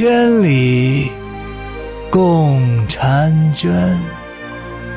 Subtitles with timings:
[0.00, 1.12] 千里
[2.10, 3.70] 共婵娟。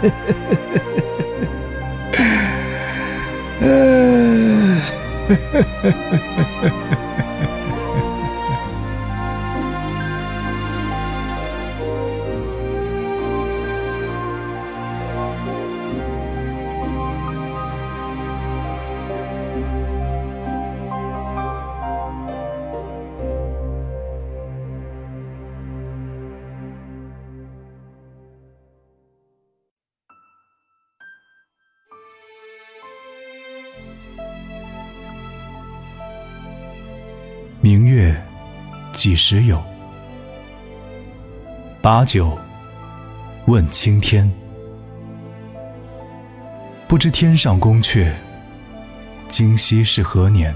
[37.66, 38.14] 明月
[38.92, 39.64] 几时有？
[41.82, 42.38] 把酒
[43.46, 44.30] 问青天。
[46.90, 48.12] 不知天上宫阙，
[49.30, 50.54] 今夕是何年？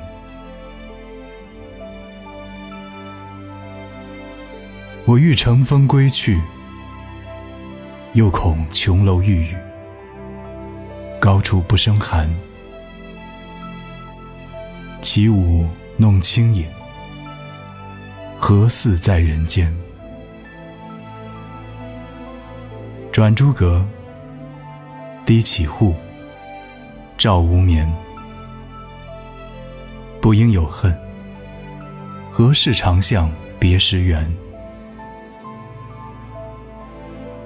[5.05, 6.37] 我欲乘风归去，
[8.15, 9.55] 又恐琼楼玉宇，
[11.21, 12.29] 高处不胜寒。
[15.01, 15.65] 起舞
[15.95, 16.67] 弄清影。
[18.49, 19.69] 何似在人间？
[23.11, 23.85] 转朱阁，
[25.25, 25.93] 低绮户，
[27.17, 27.93] 照无眠。
[30.21, 30.97] 不应有恨，
[32.31, 34.25] 何事长向别时圆？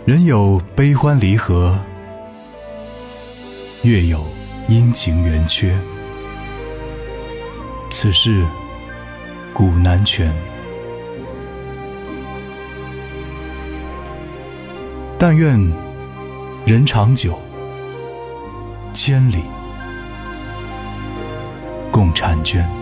[0.06, 1.80] 人有悲欢离合，
[3.82, 4.24] 月有
[4.68, 5.76] 阴晴圆缺。
[7.90, 8.46] 此事
[9.52, 10.32] 古难全。
[15.24, 15.56] 但愿
[16.66, 17.40] 人长久，
[18.92, 19.44] 千里
[21.92, 22.81] 共婵娟。